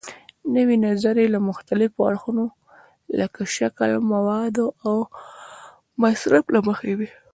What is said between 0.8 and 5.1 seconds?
نظریې له مختلفو اړخونو لکه شکل، موادو او